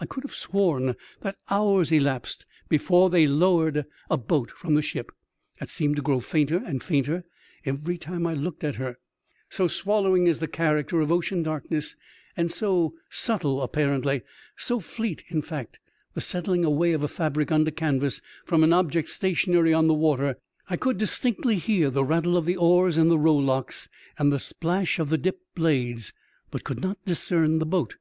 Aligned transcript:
I 0.00 0.06
could 0.06 0.24
have 0.24 0.32
sworn 0.34 0.96
that 1.20 1.36
hours 1.50 1.92
elapsed 1.92 2.46
before 2.70 3.10
they 3.10 3.26
lowered 3.26 3.84
a 4.08 4.16
boat 4.16 4.50
from 4.50 4.74
the 4.74 4.80
ship 4.80 5.12
that 5.60 5.68
seemed 5.68 5.96
to 5.96 6.00
grow 6.02 6.20
fainter 6.20 6.56
and 6.64 6.82
fainter 6.82 7.24
every 7.66 7.98
time 7.98 8.26
I 8.26 8.32
looked 8.32 8.64
at 8.64 8.76
her, 8.76 8.96
so 9.50 9.68
swallowing 9.68 10.26
is 10.26 10.38
the 10.38 10.48
character 10.48 11.02
of 11.02 11.12
ocean 11.12 11.42
darkness, 11.42 11.96
and 12.34 12.50
so 12.50 12.94
subtle 13.10 13.62
apparently, 13.62 14.22
so 14.56 14.80
fleet, 14.80 15.22
in 15.28 15.42
fact, 15.42 15.78
the 16.14 16.22
settling 16.22 16.64
away 16.64 16.94
of 16.94 17.02
a 17.02 17.06
fabric 17.06 17.52
under 17.52 17.70
canvas 17.70 18.22
from 18.46 18.64
an 18.64 18.72
object 18.72 19.10
stationary 19.10 19.74
on 19.74 19.86
the 19.86 19.92
water. 19.92 20.36
I 20.70 20.76
could 20.78 20.96
distinctly 20.96 21.56
hear 21.56 21.90
the 21.90 22.04
rattle 22.04 22.38
of 22.38 22.46
the 22.46 22.56
oars 22.56 22.96
in 22.96 23.10
the 23.10 23.18
rowlocks 23.18 23.90
and 24.18 24.32
the 24.32 24.40
splash 24.40 24.98
of 24.98 25.08
3 25.10 25.18
80 25.18 25.20
EXTBAOBDINABY 25.20 25.24
ADVENTUIIE 25.26 25.28
OF 25.28 25.28
A 25.28 25.28
CHIEF 25.28 25.28
MATE. 25.28 25.30
the 25.30 25.30
dipped 25.30 25.54
blades, 25.54 26.12
but 26.50 26.64
could 26.64 26.82
not 26.82 27.04
discern 27.04 27.58
the 27.58 27.66
boat. 27.66 27.96